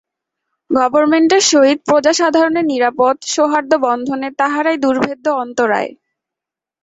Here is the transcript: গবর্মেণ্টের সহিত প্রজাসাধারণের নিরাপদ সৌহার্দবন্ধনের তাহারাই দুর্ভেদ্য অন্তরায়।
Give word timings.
গবর্মেণ্টের 0.69 1.43
সহিত 1.51 1.79
প্রজাসাধারণের 1.87 2.65
নিরাপদ 2.65 3.15
সৌহার্দবন্ধনের 3.33 4.33
তাহারাই 4.39 4.77
দুর্ভেদ্য 4.77 5.25
অন্তরায়। 5.43 5.91